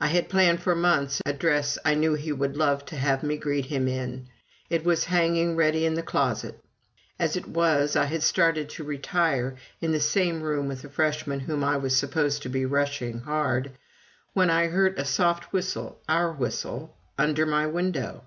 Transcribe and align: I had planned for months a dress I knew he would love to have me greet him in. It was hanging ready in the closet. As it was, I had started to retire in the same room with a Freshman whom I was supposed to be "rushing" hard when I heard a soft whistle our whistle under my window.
I 0.00 0.08
had 0.08 0.28
planned 0.28 0.60
for 0.60 0.74
months 0.74 1.22
a 1.24 1.32
dress 1.32 1.78
I 1.84 1.94
knew 1.94 2.14
he 2.14 2.32
would 2.32 2.56
love 2.56 2.84
to 2.86 2.96
have 2.96 3.22
me 3.22 3.36
greet 3.36 3.66
him 3.66 3.86
in. 3.86 4.26
It 4.68 4.82
was 4.84 5.04
hanging 5.04 5.54
ready 5.54 5.86
in 5.86 5.94
the 5.94 6.02
closet. 6.02 6.58
As 7.16 7.36
it 7.36 7.46
was, 7.46 7.94
I 7.94 8.06
had 8.06 8.24
started 8.24 8.68
to 8.70 8.82
retire 8.82 9.54
in 9.80 9.92
the 9.92 10.00
same 10.00 10.42
room 10.42 10.66
with 10.66 10.84
a 10.84 10.88
Freshman 10.88 11.38
whom 11.38 11.62
I 11.62 11.76
was 11.76 11.94
supposed 11.96 12.42
to 12.42 12.48
be 12.48 12.66
"rushing" 12.66 13.20
hard 13.20 13.70
when 14.32 14.50
I 14.50 14.66
heard 14.66 14.98
a 14.98 15.04
soft 15.04 15.52
whistle 15.52 16.00
our 16.08 16.32
whistle 16.32 16.96
under 17.16 17.46
my 17.46 17.68
window. 17.68 18.24